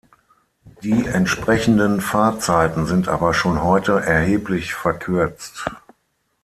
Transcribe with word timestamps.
Die 0.81 1.05
entsprechenden 1.05 2.01
Fahrzeiten 2.01 2.87
sind 2.87 3.07
aber 3.07 3.35
schon 3.35 3.61
heute 3.61 4.01
erheblich 4.03 4.73
verkürzt. 4.73 5.69